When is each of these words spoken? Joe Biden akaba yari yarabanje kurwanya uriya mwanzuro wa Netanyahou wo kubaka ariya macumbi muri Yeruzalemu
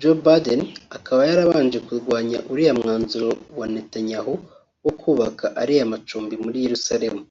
Joe 0.00 0.18
Biden 0.24 0.62
akaba 0.96 1.20
yari 1.22 1.30
yarabanje 1.34 1.78
kurwanya 1.86 2.38
uriya 2.52 2.74
mwanzuro 2.80 3.28
wa 3.58 3.66
Netanyahou 3.74 4.34
wo 4.84 4.92
kubaka 5.00 5.44
ariya 5.62 5.90
macumbi 5.92 6.34
muri 6.44 6.56
Yeruzalemu 6.66 7.22